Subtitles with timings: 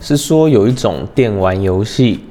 [0.00, 2.24] 是说有一种电玩游戏，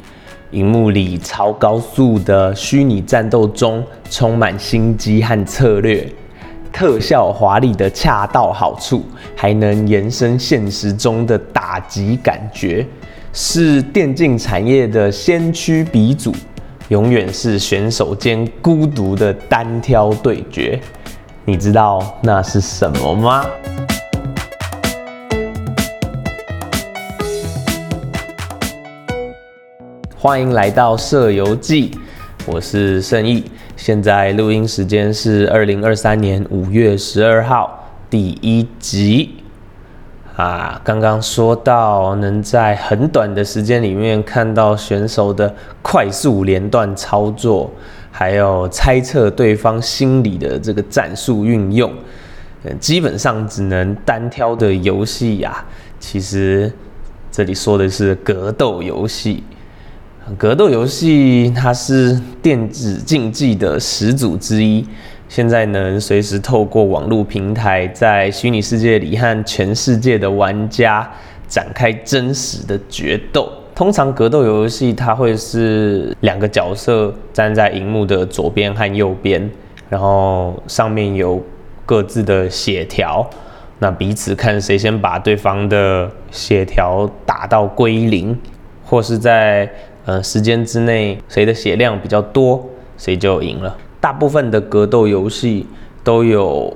[0.52, 6.08] 荧幕里超高速的虚拟战斗中充满心机和策略，
[6.74, 9.04] 特效华丽的恰到好处，
[9.36, 12.84] 还能延伸现实中的打击感觉，
[13.32, 16.34] 是电竞产业的先驱鼻祖，
[16.88, 20.80] 永远是选手间孤独的单挑对决。
[21.46, 23.46] 你知道那是什么吗？
[30.22, 31.92] 欢迎来到《社游记》，
[32.46, 33.42] 我是盛毅。
[33.78, 39.36] 现在录音时间是二零二三年五月十二号，第一集。
[40.36, 47.72] 啊，刚刚说到能在很短的时间里面看到选手的快速连段操作，
[48.12, 51.90] 还有猜测对方心理的这个战术运用，
[52.66, 55.64] 嗯，基本上只能单挑的游戏呀。
[55.98, 56.70] 其实
[57.32, 59.42] 这里说的是格斗游戏。
[60.38, 64.86] 格斗游戏它是电子竞技的始祖之一，
[65.28, 71.10] 现在能随时透过网络平台，在虚拟世界里和全世界的玩家
[71.48, 73.50] 展开真实的决斗。
[73.74, 79.50] 通常格斗游戏它会是两个角色站在荧幕的左边和右边，
[79.90, 81.42] 然后上面有
[81.86, 83.28] 各自的血条，
[83.80, 88.38] 那彼此看谁先把对方的血条打到归零，
[88.84, 89.68] 或是在
[90.06, 93.78] 呃，时间之内谁的血量比较多，谁就赢了。
[94.00, 95.68] 大部分的格斗游戏
[96.04, 96.76] 都有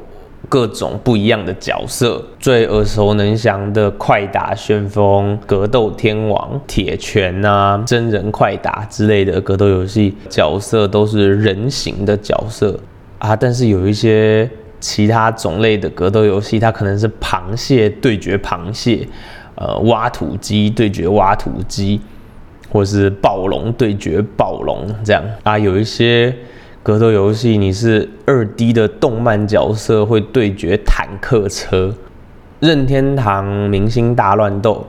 [0.50, 12.78] 各种不一样的角色，最耳熟能详的快打旋风、格斗天王、铁拳啊、真人快打之类的格斗游戏，角色都是人形的角色
[13.18, 13.36] 啊。
[13.36, 14.48] 但是有一些
[14.82, 19.08] 其他种类的格斗游戏，它可能是螃蟹对决螃蟹，
[19.56, 22.00] 呃，挖土机对决挖土机。
[22.74, 26.36] 或是暴龙对决暴龙这样啊，有一些
[26.82, 31.94] 格斗游戏，你是二 D 的动漫角色会对决坦克车。
[32.60, 34.84] 任天堂明星大乱斗，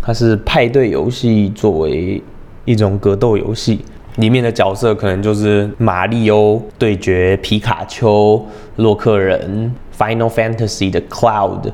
[0.00, 2.22] 它是派对游戏作为
[2.64, 3.80] 一种格斗游戏，
[4.18, 8.46] 里面的角色可能就是马里欧对决皮卡丘、
[8.76, 11.72] 洛克人，Final Fantasy 的 Cloud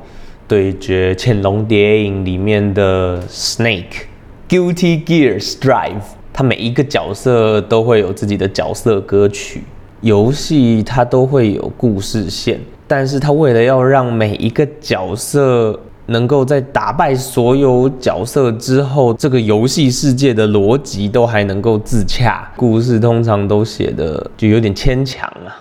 [0.49, 4.07] 对决潜龙谍影里面的 Snake。
[4.53, 9.65] Guilty Gear Strive，它每一个角色都会有自己的角色歌曲。
[10.03, 25.57] 游戏它都会有故事线，但是它为了要让每一个角色能够在打败所有角色之后，这个游戏世界的逻辑都还能够自洽，故事通常都写的就有点牵强啊。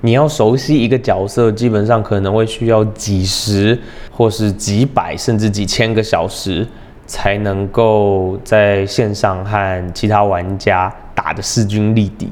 [0.00, 3.78] 你要熟悉一个角色，基本上可能会需要几十
[4.10, 6.66] 或是几百甚至几千个小时。
[7.06, 12.28] 才能够在线上和其他玩家打的势均力敌，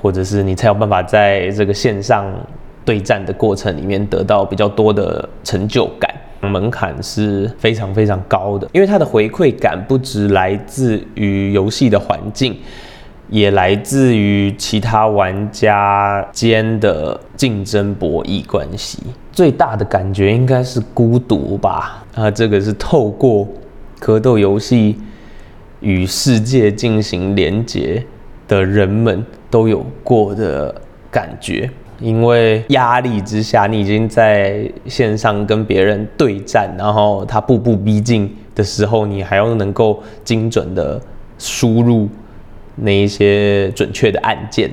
[0.00, 2.26] 或者是你才有办法在这个线上
[2.84, 6.10] 对战的过程里面得到比较多的成就感。
[6.42, 12.58] 门槛是非常非常高的，因为它的回馈感不只来自于游戏的环境，
[13.28, 18.98] 也来自于其他玩家间的竞争博弈关系。
[19.30, 22.02] 最大的感觉应该是孤独吧？
[22.14, 23.46] 啊，这个是透过。
[24.00, 24.96] 格斗游戏
[25.80, 28.04] 与世界进行连接
[28.48, 30.74] 的人们都有过的
[31.10, 41.00] 感觉，因为压力之下，你已经在线上跟别人对战，然后他步步逼近的时候，你还要能够精准的
[41.38, 42.08] 输入
[42.76, 44.70] 那一些准确的按键。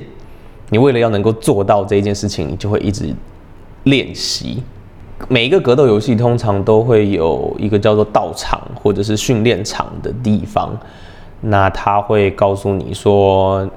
[0.70, 3.14] 你为了要能够做到这一件事情，你就会一直
[3.84, 4.62] 练习。
[5.26, 10.70] 每一个格斗游戏通常都会有一个叫做道场或者是训练场的地方，
[11.40, 13.68] 那他会告诉你说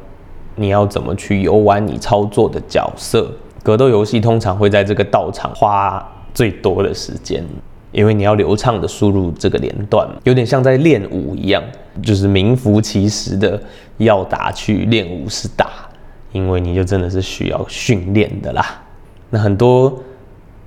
[0.56, 3.30] 你要怎么去游玩你操作的角色。
[3.64, 7.44] 格斗游戏通常会在这个道场花最多的时间，
[7.92, 11.62] 因为你要流畅的输入这个连段，有点像在练武一样，
[12.04, 13.62] 就是名副其实的
[13.98, 15.68] 要打去练武是打，
[16.32, 18.64] 因为你就真的是需要训练的啦。
[19.32, 19.92] 那很多。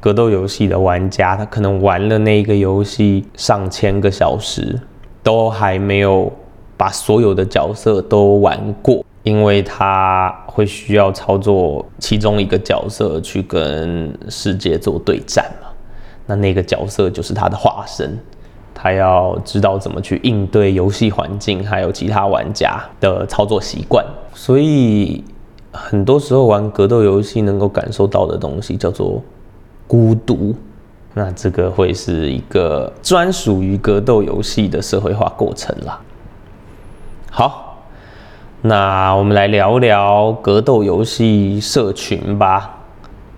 [0.04, 4.78] 格斗游戏的玩家，他可能玩了那个游戏上千个小时，
[5.22, 6.30] 都还没有
[6.76, 15.68] 把所有的角色都玩过，因为他会需要操作其中一个角色去跟世界做对战嘛。
[16.26, 18.18] 那那个角色就是他的化身，
[18.74, 24.04] 他要知道怎么去应对游戏环境，还有其他玩家的操作习惯。
[24.34, 25.24] 所以
[25.72, 29.22] 很多时候玩格斗游戏能够感受到的东西叫做。
[29.86, 30.54] 孤独，
[31.12, 36.00] 那这个会是一个专属于格斗游戏的社会化过程啦。
[37.30, 37.84] 好，
[38.62, 42.70] 那我们来聊聊格斗游戏社群吧。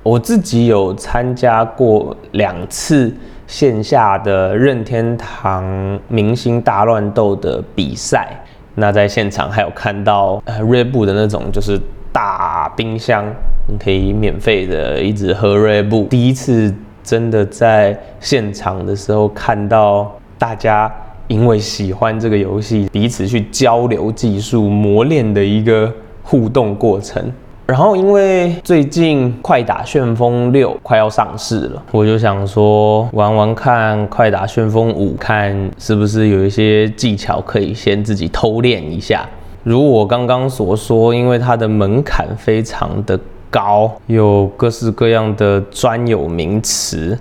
[0.02, 3.12] 我自己有参加过两次
[3.48, 5.64] 线下的任天堂
[6.06, 8.40] 明星大乱斗的比赛，
[8.76, 11.80] 那在现场还有看到呃锐步的那种就是
[12.16, 13.26] 大冰箱，
[13.68, 16.06] 你可以免费的一直喝锐步。
[16.08, 16.74] 第一次
[17.04, 20.90] 真的在现场的时候看到大家。
[21.28, 25.92] 因为喜欢这个游戏，彼此去交流技术、磨练的一个
[26.22, 27.20] 互动过程。
[27.66, 39.28] 然后，因为最近《快打旋风六》快要上市了，我就想说玩玩看《快打旋风五》，看是不是有一些技巧可以先自己偷练一下。
[39.66, 43.18] 如我刚刚所说，因为它的门槛非常的
[43.50, 47.18] 高，有各式各样的专有名词。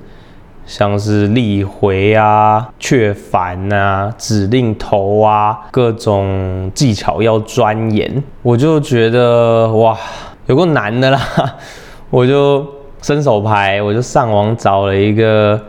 [0.68, 9.98] 像是力回啊、却反啊、指令头啊，各种技巧要钻研，我就觉得哇，
[10.46, 11.20] 有够难的啦！
[12.12, 12.64] 我就
[13.02, 15.60] 伸手牌，我就上网找了一个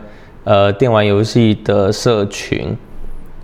[0.45, 2.77] 呃电玩游戏的社群，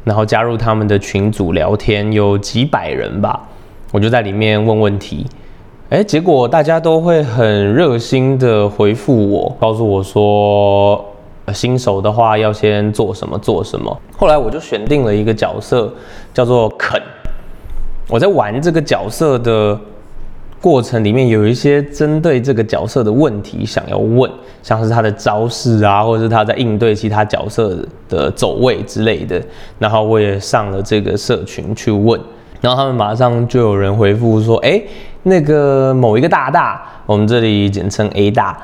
[0.04, 3.40] 然后加入他们的群组聊天，有几百人吧，
[3.90, 5.26] 我就在里面问问题，
[5.90, 11.04] 哎，结果大家都会很热心的回复我，告诉我说。
[11.52, 14.00] 新手的话要先做什么做什么。
[14.16, 15.93] 后来我就选定了一个角色，
[16.32, 17.02] 叫做肯。
[18.08, 19.78] 我在玩这个角色的
[20.62, 24.30] 过程里面，有一些针对这个角色的问题想要问，
[24.62, 27.76] 像是他的招式啊，或者是他在应对其他角色
[28.08, 29.42] 的走位之类的。
[29.80, 32.18] 然后我也上了这个社群去问，
[32.60, 34.80] 然后他们马上就有人回复说：“哎，
[35.24, 38.56] 那个某一个大大，我们这里简称 A 大。”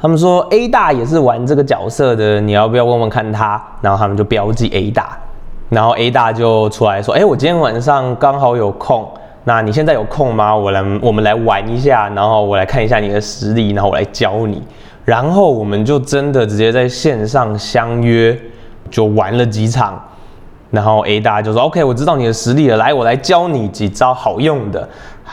[0.00, 3.60] 他们说 A 大也是玩这个角色的，你要不要问问看他？
[3.80, 5.18] 然后他们就标记 A 大，
[5.68, 9.04] 然后 A 大就出来说：“哎，我今天晚上刚好有空，
[9.48, 10.54] 那你现在有空吗？
[10.54, 14.62] 我来，我们来玩一下，然后我来看一下你的实力，然后我来教你。
[15.06, 18.38] 然后我们就真的直接在线上相约，
[18.90, 19.98] 就玩了几场。
[20.70, 24.86] 然后 A 大就说：OK，我知道你的实力了，来，我来教你几招好用的。”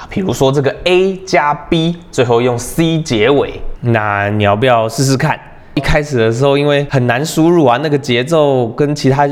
[0.10, 5.38] 比如说这个 A 加 B，最后用 C 结尾，那你要不要试试看？
[5.74, 9.28] 一开始的时候，因为很难输入啊，那个节奏跟其他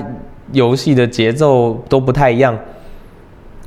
[0.51, 2.53] 游戏的节奏都不太一样。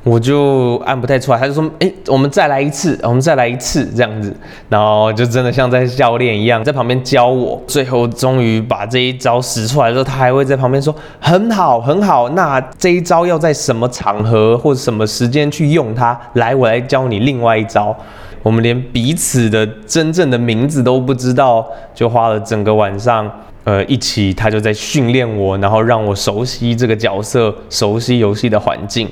[0.07, 4.33] 我就按不太出来，他就说：“哎，我们再来一次，我们再来一次，这样子。”
[4.69, 7.61] 然后就真的像在教练一样，在旁边教我。
[7.67, 12.29] 最后终于把这一招使出来的时候，他还会在旁边说：“很好，很好。
[12.29, 16.17] 那这一招要在什么场合或者什么时间去用它？
[16.33, 17.93] 来，我来教你另外一招。
[18.43, 23.29] 我们连彼此的真正的名字都不知道，就花了整个晚上，
[23.65, 29.09] 呃，一起他就在训练我，然后让我熟悉这个角色，熟悉游戏的环境。”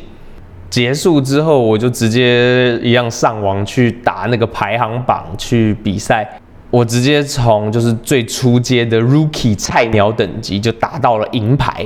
[0.76, 6.30] 结束之后，我就直接一样上网去打那个排行榜去比赛。
[6.70, 11.86] 我直接从就是最初阶的 Rookie 菜鸟等级就打到了银牌。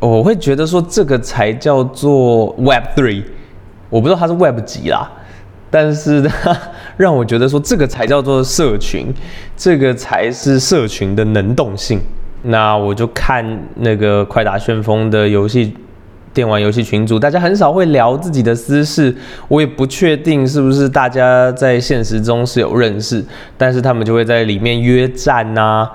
[0.00, 3.22] 我会觉得说这个才叫做 Web Three，
[3.88, 5.08] 我不知道它是 Web 几啦，
[5.70, 6.28] 但是
[6.96, 9.14] 让我觉得说这个才叫做社群，
[9.56, 12.00] 这个才是社群的能动性。
[12.42, 13.46] 那我就看
[13.76, 15.72] 那个快打旋风的游戏。
[16.36, 19.16] 电玩游戏群组，大家很少会聊自己的私事，
[19.48, 23.24] 我也不确定是不是大家在现实中是有认识，
[23.56, 25.88] 但是他们就会在里面约战呐，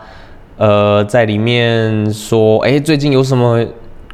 [0.57, 3.63] 呃，在里面说，哎，最近有什么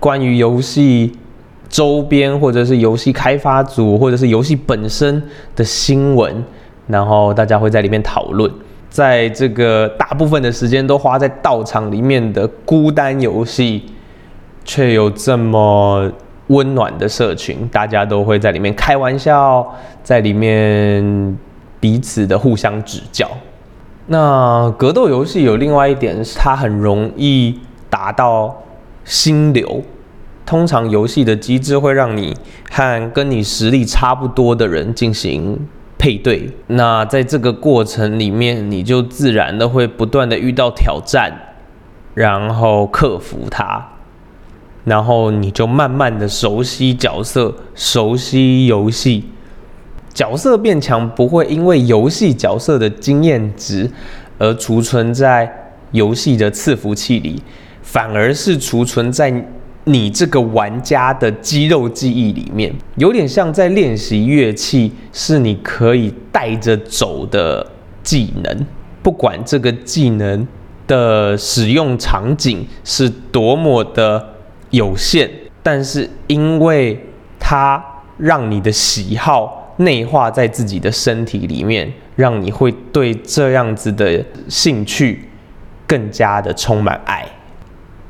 [0.02, 1.14] 关于游戏
[1.70, 5.24] 周边，或者是游戏开发组，或者是游戏本身
[5.56, 6.44] 的新闻，
[6.88, 8.52] 然后大家会在里面讨论，
[8.90, 13.84] 在这个大部分的时间都花在道场里面的孤单游戏。
[14.68, 16.12] 却有这么
[16.48, 19.66] 温暖的社群，大家都会在里面开玩笑，
[20.04, 21.36] 在里面
[21.80, 23.28] 彼此的互相指教。
[24.08, 27.60] 那格斗游戏有另外一点是，它很容易
[27.90, 28.56] 达到
[29.04, 29.82] 心流。
[30.46, 32.34] 通常游戏的机制会让你
[32.72, 35.60] 和跟你实力差不多的人进行
[35.98, 36.50] 配对。
[36.68, 41.34] 那在这个过程里面，你就自然的会不断的遇到挑战，
[42.14, 43.86] 然后克服它。
[44.88, 49.22] 然后你就慢慢的熟悉角色，熟悉游戏，
[50.14, 53.92] 角色变强不会因为游戏角色的经验值
[54.38, 57.44] 而储存在游戏的伺服器里，
[57.82, 59.30] 反而是储存在
[59.84, 67.68] 你这个玩家的肌肉记忆里面，有点像在练习乐器，是你可以带着走的
[68.02, 68.66] 技能，
[69.04, 70.48] 不管这个技能
[70.88, 74.26] 的使用场景是多么的
[74.70, 75.30] 有限，
[75.64, 77.00] 但是因为
[77.40, 77.84] 它
[78.18, 85.30] 让你的喜好内化在自己的身体里面，让你会对这样子的兴趣
[85.86, 87.26] 更加的充满爱，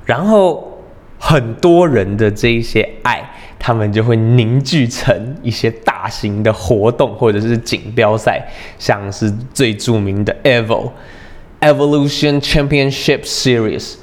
[0.05, 0.81] 然后
[1.19, 3.21] 很多人的这一些爱，
[3.59, 8.41] 他们就会凝聚成一些大型的活动或者是锦标赛，
[8.79, 10.91] 像是最著名的 EVO。
[11.59, 13.95] Evolution Championship Series，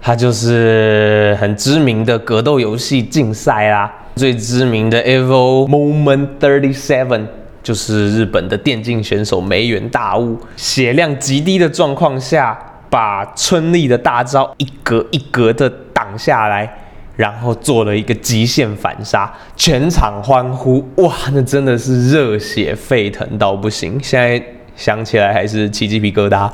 [0.00, 3.92] 它就是很知名的格斗游戏竞赛啦。
[4.16, 7.26] 最知名的 Evo Moment Thirty Seven，
[7.62, 12.58] 就是日本的电竞选手梅原大悟，血量极低的状况下，
[12.90, 16.72] 把春丽的大招一格一格的挡下来，
[17.16, 23.98] 然后做了一个极限反杀，全场欢呼，哇，那真的是热血沸腾到不行。
[24.02, 24.42] 现在。
[24.78, 26.48] 想起来还是起鸡皮疙瘩，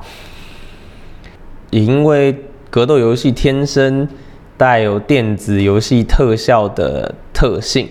[1.68, 2.34] 因为
[2.74, 4.08] 格斗游戏天生
[4.56, 7.88] 带有电子游戏特效的特性，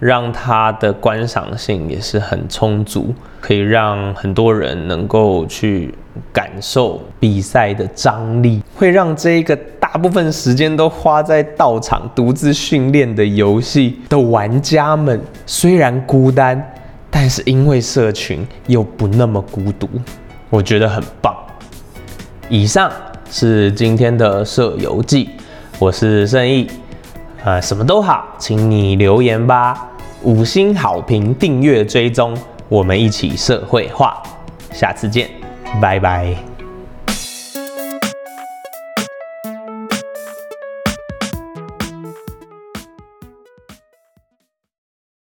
[0.00, 5.94] 让它的观赏性也是很充足，可以让很多人能够去
[6.32, 16.60] 感受比赛的张力，会让这个大部分时间都花在道场独自训练的游戏的玩家们，虽然孤单。
[17.08, 19.88] 但是因为社群又不那么孤独，
[20.50, 21.32] 我觉得很棒。
[22.48, 22.90] 以上
[23.30, 25.30] 是今天的社游记，
[25.78, 26.66] 我是盛义，
[27.44, 29.88] 呃，什么都好，请你留言吧，
[30.22, 32.36] 五星好评、订阅、追踪，
[32.68, 34.22] 我们一起社会化，
[34.72, 35.28] 下次见，
[35.80, 36.47] 拜拜。